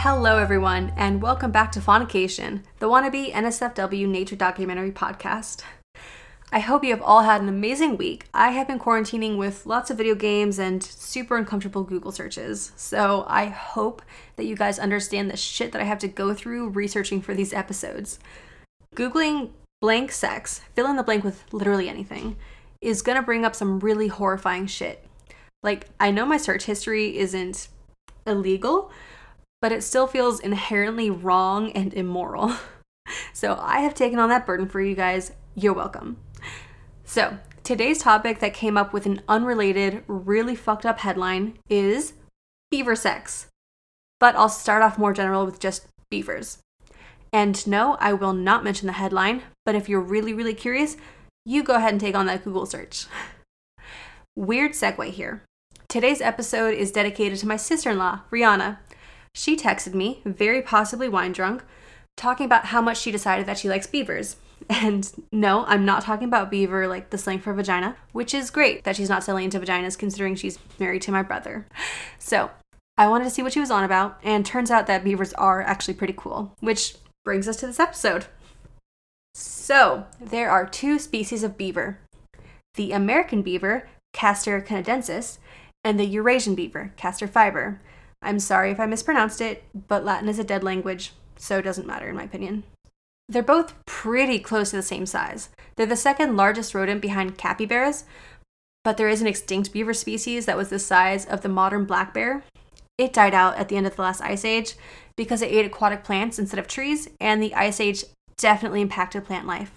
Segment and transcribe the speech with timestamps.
[0.00, 5.62] Hello, everyone, and welcome back to Faunication, the wannabe NSFW nature documentary podcast.
[6.52, 8.26] I hope you have all had an amazing week.
[8.34, 13.24] I have been quarantining with lots of video games and super uncomfortable Google searches, so
[13.26, 14.02] I hope
[14.36, 17.54] that you guys understand the shit that I have to go through researching for these
[17.54, 18.18] episodes.
[18.94, 22.36] Googling blank sex, fill in the blank with literally anything,
[22.80, 25.04] is gonna bring up some really horrifying shit.
[25.62, 27.68] Like, I know my search history isn't
[28.26, 28.90] illegal,
[29.60, 32.54] but it still feels inherently wrong and immoral.
[33.32, 35.32] So I have taken on that burden for you guys.
[35.54, 36.18] You're welcome.
[37.04, 42.12] So, today's topic that came up with an unrelated, really fucked up headline is
[42.70, 43.46] beaver sex.
[44.20, 46.58] But I'll start off more general with just beavers.
[47.32, 50.96] And no, I will not mention the headline, but if you're really, really curious,
[51.48, 53.06] you go ahead and take on that Google search.
[54.36, 55.42] Weird segue here.
[55.88, 58.76] Today's episode is dedicated to my sister in law, Rihanna,
[59.34, 61.62] she texted me, very possibly wine drunk,
[62.16, 64.36] talking about how much she decided that she likes beavers.
[64.68, 68.82] And no, I'm not talking about beaver like the slang for vagina, which is great
[68.82, 71.66] that she's not selling into vaginas considering she's married to my brother.
[72.18, 72.50] So
[72.96, 75.62] I wanted to see what she was on about, and turns out that beavers are
[75.62, 78.26] actually pretty cool, which brings us to this episode.
[79.68, 81.98] So, there are two species of beaver
[82.76, 85.36] the American beaver, Castor canadensis,
[85.84, 87.78] and the Eurasian beaver, Castor fiber.
[88.22, 91.86] I'm sorry if I mispronounced it, but Latin is a dead language, so it doesn't
[91.86, 92.64] matter in my opinion.
[93.28, 95.50] They're both pretty close to the same size.
[95.76, 98.04] They're the second largest rodent behind capybaras,
[98.84, 102.14] but there is an extinct beaver species that was the size of the modern black
[102.14, 102.42] bear.
[102.96, 104.76] It died out at the end of the last ice age
[105.14, 108.04] because it ate aquatic plants instead of trees, and the ice age
[108.38, 109.72] definitely impacted plant life.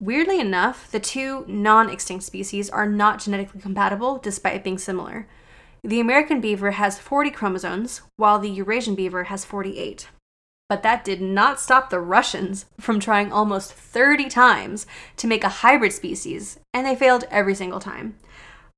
[0.00, 5.26] Weirdly enough, the two non extinct species are not genetically compatible despite being similar.
[5.82, 10.08] The American beaver has 40 chromosomes, while the Eurasian beaver has 48.
[10.68, 14.86] But that did not stop the Russians from trying almost 30 times
[15.16, 18.16] to make a hybrid species, and they failed every single time.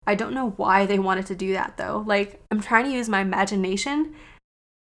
[0.07, 2.03] I don't know why they wanted to do that though.
[2.07, 4.15] Like, I'm trying to use my imagination,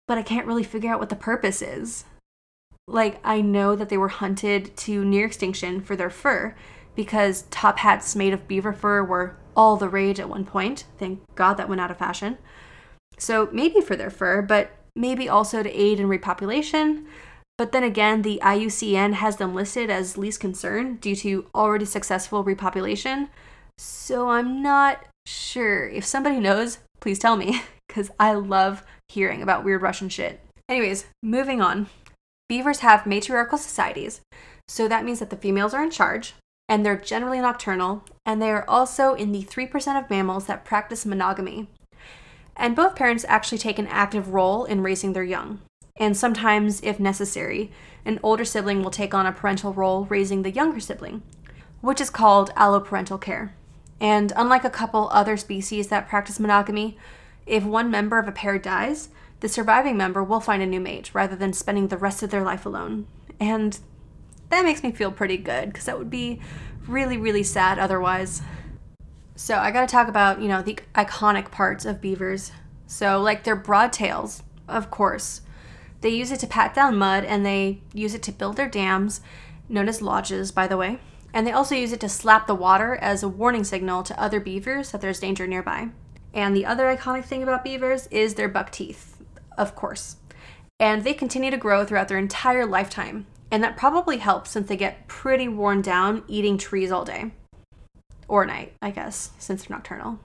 [0.07, 2.05] but I can't really figure out what the purpose is.
[2.87, 6.55] Like, I know that they were hunted to near extinction for their fur
[6.95, 10.85] because top hats made of beaver fur were all the rage at one point.
[10.97, 12.37] Thank God that went out of fashion.
[13.17, 17.05] So maybe for their fur, but maybe also to aid in repopulation.
[17.57, 22.43] But then again, the IUCN has them listed as least concern due to already successful
[22.43, 23.29] repopulation.
[23.77, 25.87] So I'm not sure.
[25.87, 30.39] If somebody knows, please tell me, because I love hearing about weird Russian shit.
[30.67, 31.87] Anyways, moving on.
[32.51, 34.19] Beavers have matriarchal societies,
[34.67, 36.33] so that means that the females are in charge,
[36.67, 41.05] and they're generally nocturnal, and they are also in the 3% of mammals that practice
[41.05, 41.69] monogamy.
[42.57, 45.61] And both parents actually take an active role in raising their young.
[45.95, 47.71] And sometimes, if necessary,
[48.03, 51.23] an older sibling will take on a parental role raising the younger sibling,
[51.79, 53.53] which is called alloparental care.
[54.01, 56.97] And unlike a couple other species that practice monogamy,
[57.45, 59.07] if one member of a pair dies,
[59.41, 62.43] the surviving member will find a new mate rather than spending the rest of their
[62.43, 63.07] life alone.
[63.39, 63.77] And
[64.49, 66.39] that makes me feel pretty good because that would be
[66.87, 68.41] really, really sad otherwise.
[69.35, 72.51] So I gotta talk about, you know, the iconic parts of beavers.
[72.85, 75.41] So, like their broad tails, of course.
[76.01, 79.21] They use it to pat down mud and they use it to build their dams,
[79.69, 80.99] known as lodges, by the way.
[81.33, 84.39] And they also use it to slap the water as a warning signal to other
[84.39, 85.89] beavers that there's danger nearby.
[86.33, 89.20] And the other iconic thing about beavers is their buck teeth,
[89.57, 90.17] of course.
[90.79, 93.27] And they continue to grow throughout their entire lifetime.
[93.51, 97.31] And that probably helps since they get pretty worn down eating trees all day.
[98.27, 100.19] Or night, I guess, since they're nocturnal.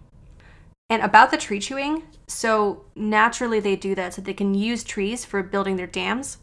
[0.88, 5.24] And about the tree chewing, so naturally they do that so they can use trees
[5.24, 6.38] for building their dams.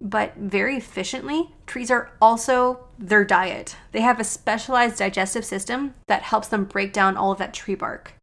[0.00, 3.76] But very efficiently, trees are also their diet.
[3.92, 7.74] They have a specialized digestive system that helps them break down all of that tree
[7.74, 8.14] bark.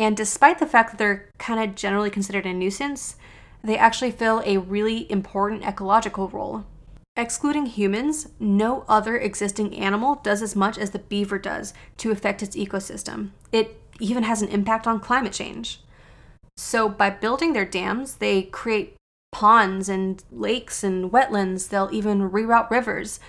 [0.00, 3.16] And despite the fact that they're kind of generally considered a nuisance,
[3.62, 6.64] they actually fill a really important ecological role.
[7.16, 12.42] Excluding humans, no other existing animal does as much as the beaver does to affect
[12.42, 13.32] its ecosystem.
[13.52, 15.80] It even has an impact on climate change.
[16.56, 18.96] So, by building their dams, they create
[19.32, 21.68] ponds and lakes and wetlands.
[21.68, 23.20] They'll even reroute rivers.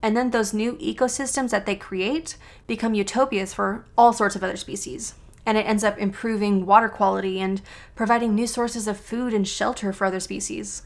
[0.00, 2.36] And then those new ecosystems that they create
[2.68, 5.14] become utopias for all sorts of other species.
[5.44, 7.60] And it ends up improving water quality and
[7.94, 10.82] providing new sources of food and shelter for other species.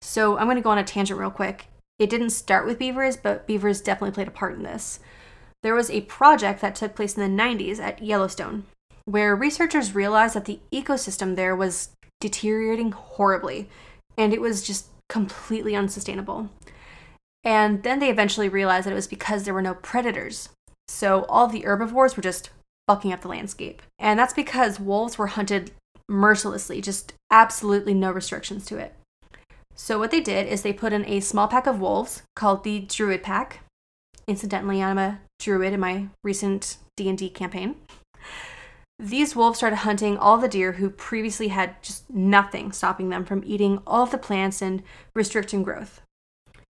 [0.00, 1.66] So, I'm going to go on a tangent real quick.
[1.98, 5.00] It didn't start with beavers, but beavers definitely played a part in this.
[5.64, 8.64] there was a project that took place in the 90s at Yellowstone
[9.08, 11.90] where researchers realized that the ecosystem there was
[12.20, 13.68] deteriorating horribly
[14.18, 16.50] and it was just completely unsustainable.
[17.42, 20.50] And then they eventually realized that it was because there were no predators.
[20.88, 22.50] So all the herbivores were just
[22.88, 23.82] fucking up the landscape.
[24.00, 25.70] And that's because wolves were hunted
[26.08, 28.94] mercilessly, just absolutely no restrictions to it.
[29.76, 32.80] So what they did is they put in a small pack of wolves called the
[32.80, 33.60] Druid Pack.
[34.26, 37.76] Incidentally, I'm a druid in my recent D&D campaign.
[38.98, 43.44] These wolves started hunting all the deer who previously had just nothing stopping them from
[43.46, 44.82] eating all the plants and
[45.14, 46.00] restricting growth.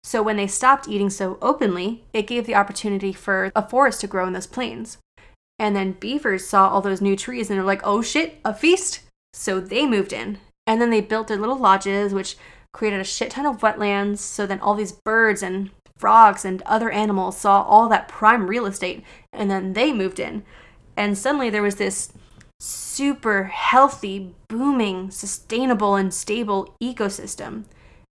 [0.03, 4.07] So when they stopped eating so openly, it gave the opportunity for a forest to
[4.07, 4.97] grow in those plains.
[5.59, 9.01] And then beavers saw all those new trees and they're like, oh shit, a feast!
[9.33, 10.39] So they moved in.
[10.65, 12.37] And then they built their little lodges, which
[12.73, 14.19] created a shit ton of wetlands.
[14.19, 18.65] So then all these birds and frogs and other animals saw all that prime real
[18.65, 19.03] estate
[19.33, 20.43] and then they moved in.
[20.95, 22.13] And suddenly there was this
[22.59, 27.65] super healthy, booming, sustainable, and stable ecosystem.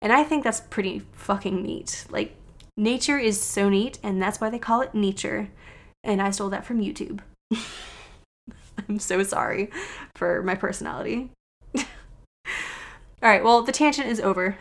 [0.03, 2.05] And I think that's pretty fucking neat.
[2.11, 2.37] Like,
[2.77, 5.49] nature is so neat, and that's why they call it nature.
[6.03, 7.21] And I stole that from YouTube.
[8.89, 9.71] I'm so sorry
[10.15, 11.31] for my personality.
[11.77, 11.85] All
[13.23, 14.57] right, well, the tangent is over.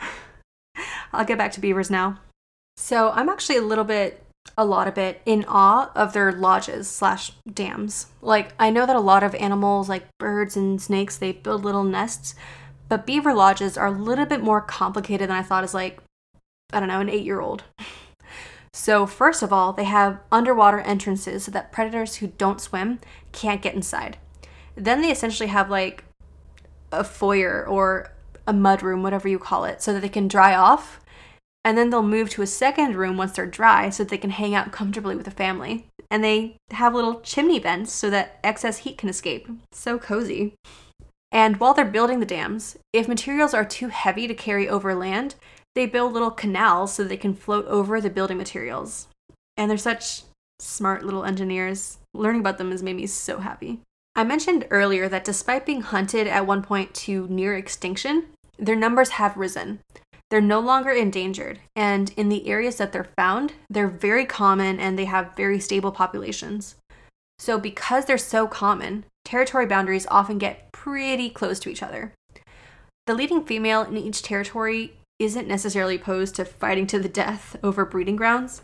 [1.14, 2.20] I'll get back to beavers now.
[2.78, 4.24] So, I'm actually a little bit
[4.58, 8.08] a lot of bit, in awe of their lodges slash dams.
[8.22, 11.84] Like I know that a lot of animals like birds and snakes they build little
[11.84, 12.36] nests,
[12.90, 16.00] but beaver lodges are a little bit more complicated than I thought as like
[16.72, 17.64] I don't know, an 8-year-old.
[18.74, 23.00] So, first of all, they have underwater entrances so that predators who don't swim
[23.32, 24.18] can't get inside.
[24.76, 26.04] Then they essentially have like
[26.92, 28.12] a foyer or
[28.48, 31.00] a mud room, whatever you call it, so that they can dry off
[31.66, 34.32] and then they'll move to a second room once they're dry so that they can
[34.32, 35.88] hang out comfortably with the family.
[36.12, 39.48] And they have little chimney vents so that excess heat can escape.
[39.72, 40.54] So cozy.
[41.32, 45.36] And while they're building the dams, if materials are too heavy to carry over land,
[45.76, 49.08] they build little canals so they can float over the building materials.
[49.58, 50.24] And they're such
[50.60, 51.98] smart little engineers.
[52.14, 53.82] Learning about them has made me so happy.
[54.16, 58.26] I mentioned earlier that despite being hunted at one point to near extinction,
[58.60, 59.80] their numbers have risen.
[60.30, 64.98] They're no longer endangered, and in the areas that they're found, they're very common and
[64.98, 66.76] they have very stable populations.
[67.38, 72.14] So, because they're so common, territory boundaries often get pretty close to each other.
[73.06, 74.94] The leading female in each territory
[75.24, 78.62] isn't necessarily opposed to fighting to the death over breeding grounds,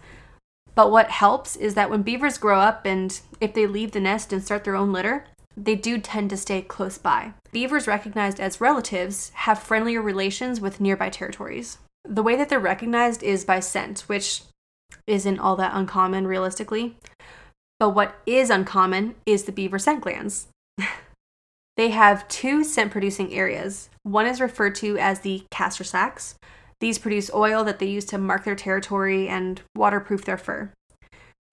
[0.75, 4.31] but what helps is that when beavers grow up and if they leave the nest
[4.31, 5.25] and start their own litter,
[5.57, 7.33] they do tend to stay close by.
[7.51, 11.79] Beavers, recognized as relatives, have friendlier relations with nearby territories.
[12.05, 14.43] The way that they're recognized is by scent, which
[15.05, 16.95] isn't all that uncommon realistically.
[17.77, 20.47] But what is uncommon is the beaver scent glands.
[21.79, 23.89] They have two scent producing areas.
[24.03, 26.35] One is referred to as the castor sacs.
[26.81, 30.73] These produce oil that they use to mark their territory and waterproof their fur.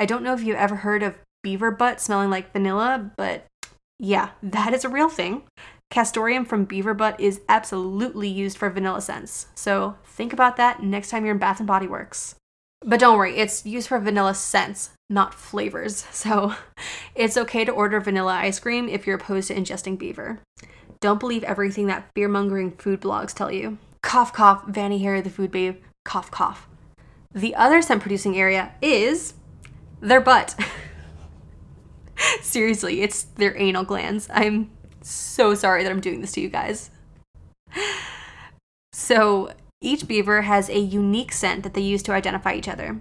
[0.01, 3.45] I don't know if you've ever heard of beaver butt smelling like vanilla, but
[4.01, 5.45] yeah, that is a real thing.
[5.93, 9.47] Castoreum from beaver butt is absolutely used for vanilla scents.
[9.55, 12.35] So think about that next time you're in Bath and Body Works.
[12.85, 16.05] But don't worry, it's used for vanilla scents, not flavors.
[16.13, 16.55] So
[17.15, 20.41] it's okay to order vanilla ice cream if you're opposed to ingesting beaver.
[21.01, 23.79] Don't believe everything that fear mongering food blogs tell you.
[24.03, 26.69] Cough, cough, Vani Hari the food babe, cough, cough.
[27.35, 29.35] The other scent producing area is
[30.01, 30.55] their butt.
[32.41, 34.29] Seriously, it's their anal glands.
[34.33, 34.71] I'm
[35.03, 36.91] so sorry that I'm doing this to you guys.
[38.93, 43.01] So, each beaver has a unique scent that they use to identify each other.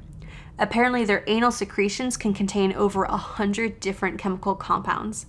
[0.58, 5.26] Apparently, their anal secretions can contain over a hundred different chemical compounds,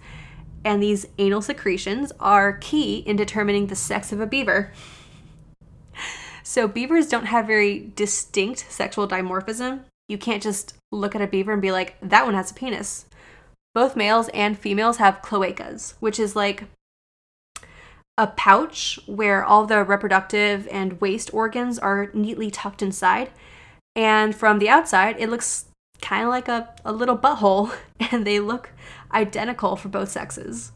[0.64, 4.72] and these anal secretions are key in determining the sex of a beaver.
[6.42, 9.80] So, beavers don't have very distinct sexual dimorphism.
[10.08, 13.06] You can't just look at a beaver and be like, that one has a penis.
[13.74, 16.64] Both males and females have cloacas, which is like
[18.18, 23.30] a pouch where all the reproductive and waste organs are neatly tucked inside.
[23.94, 25.66] And from the outside, it looks
[26.00, 27.74] kind of like a, a little butthole,
[28.12, 28.70] and they look
[29.12, 30.72] identical for both sexes.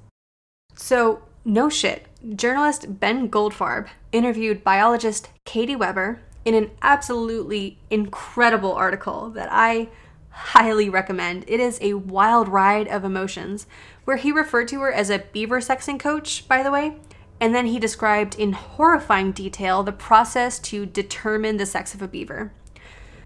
[0.74, 2.06] So, no shit,
[2.36, 9.88] journalist Ben Goldfarb interviewed biologist Katie Weber in an absolutely incredible article that I
[10.30, 11.44] highly recommend.
[11.48, 13.66] It is a wild ride of emotions,
[14.04, 16.96] where he referred to her as a beaver sexing coach, by the way,
[17.40, 22.08] and then he described in horrifying detail the process to determine the sex of a
[22.08, 22.52] beaver.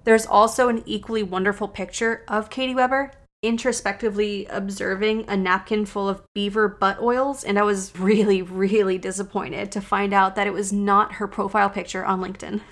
[0.04, 3.10] There's also an equally wonderful picture of Katie Weber
[3.44, 9.70] introspectively observing a napkin full of beaver butt oils, and I was really, really disappointed
[9.72, 12.60] to find out that it was not her profile picture on LinkedIn.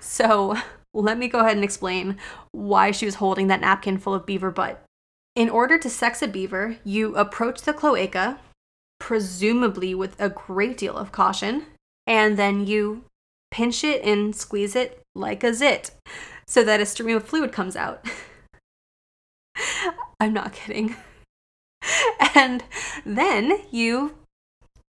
[0.00, 0.56] So,
[0.94, 2.16] let me go ahead and explain
[2.52, 4.82] why she was holding that napkin full of beaver butt.
[5.34, 8.38] In order to sex a beaver, you approach the cloaca,
[8.98, 11.66] presumably with a great deal of caution,
[12.06, 13.04] and then you
[13.50, 15.90] pinch it and squeeze it like a zit
[16.46, 18.04] so that a stream of fluid comes out.
[20.20, 20.96] I'm not kidding.
[22.34, 22.62] And
[23.04, 24.14] then you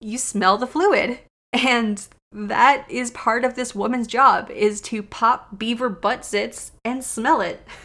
[0.00, 1.20] you smell the fluid
[1.52, 7.04] and that is part of this woman's job is to pop beaver butt zits and
[7.04, 7.66] smell it.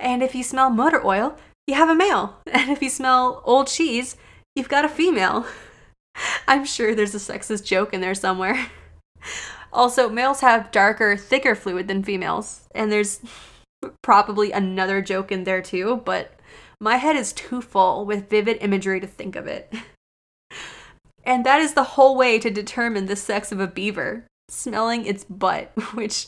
[0.00, 1.36] And if you smell motor oil,
[1.68, 2.40] you have a male.
[2.50, 4.16] And if you smell old cheese,
[4.54, 5.46] you've got a female.
[6.46, 8.68] I'm sure there's a sexist joke in there somewhere.
[9.72, 13.20] Also, males have darker, thicker fluid than females, and there's
[14.02, 16.38] probably another joke in there too, but
[16.80, 19.72] my head is too full with vivid imagery to think of it.
[21.24, 25.24] And that is the whole way to determine the sex of a beaver smelling its
[25.24, 26.26] butt, which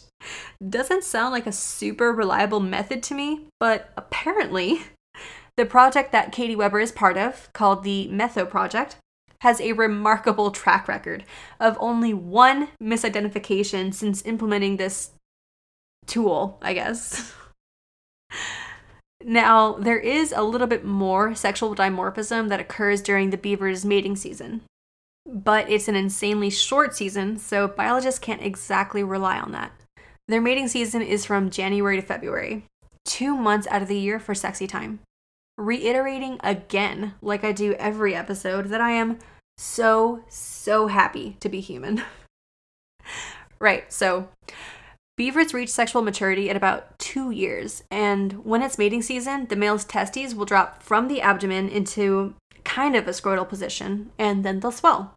[0.67, 4.83] doesn't sound like a super reliable method to me, but apparently,
[5.57, 8.97] the project that Katie Weber is part of, called the Methow Project,
[9.41, 11.25] has a remarkable track record
[11.61, 15.11] of only one misidentification since implementing this
[16.07, 17.33] tool, I guess.
[19.25, 24.17] now, there is a little bit more sexual dimorphism that occurs during the beaver's mating
[24.17, 24.63] season
[25.27, 29.73] but it's an insanely short season, so biologists can't exactly rely on that.
[30.29, 32.65] Their mating season is from January to February,
[33.05, 35.01] two months out of the year for sexy time.
[35.57, 39.19] Reiterating again, like I do every episode, that I am
[39.57, 42.03] so, so happy to be human.
[43.61, 44.29] right, so
[45.17, 49.85] beavers reach sexual maturity at about two years, and when it's mating season, the male's
[49.85, 52.35] testes will drop from the abdomen into
[52.65, 55.15] kind of a scrotal position, and then they'll swell.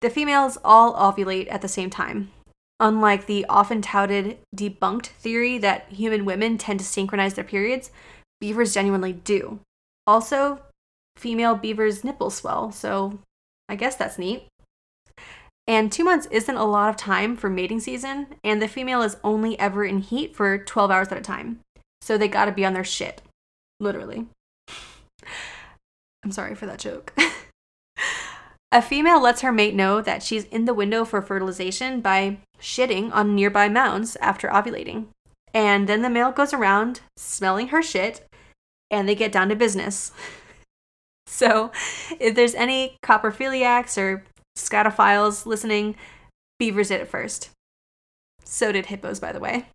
[0.00, 2.30] The females all ovulate at the same time.
[2.78, 7.90] Unlike the often touted debunked theory that human women tend to synchronize their periods,
[8.40, 9.60] beavers genuinely do.
[10.06, 10.60] Also,
[11.16, 13.18] female beavers' nipples swell, so
[13.68, 14.46] I guess that's neat.
[15.66, 19.16] And two months isn't a lot of time for mating season, and the female is
[19.24, 21.60] only ever in heat for 12 hours at a time.
[22.00, 23.20] So they gotta be on their shit.
[23.80, 24.26] Literally.
[26.24, 27.12] I'm sorry for that joke.
[28.72, 33.12] a female lets her mate know that she's in the window for fertilization by shitting
[33.12, 35.06] on nearby mounds after ovulating.
[35.56, 38.28] And then the male goes around smelling her shit
[38.90, 40.12] and they get down to business.
[41.26, 41.72] so,
[42.20, 44.22] if there's any coprophiliacs or
[44.54, 45.96] scatophiles listening,
[46.58, 47.48] beavers did it first.
[48.44, 49.68] So did hippos, by the way.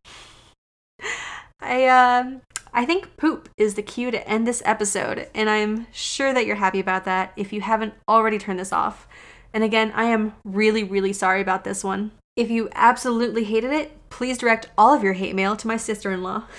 [1.59, 6.31] I um I think poop is the cue to end this episode, and I'm sure
[6.31, 9.07] that you're happy about that if you haven't already turned this off.
[9.51, 12.11] And again, I am really, really sorry about this one.
[12.35, 16.11] If you absolutely hated it, please direct all of your hate mail to my sister
[16.11, 16.43] in law.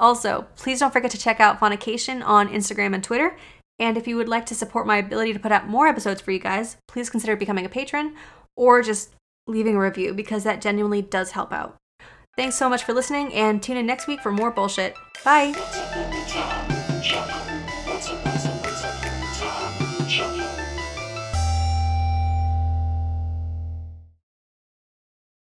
[0.00, 3.36] Also, please don't forget to check out Faunication on Instagram and Twitter.
[3.80, 6.30] And if you would like to support my ability to put out more episodes for
[6.30, 8.14] you guys, please consider becoming a patron
[8.56, 9.10] or just
[9.48, 11.76] leaving a review because that genuinely does help out.
[12.36, 14.94] Thanks so much for listening and tune in next week for more bullshit.
[15.24, 16.66] Bye.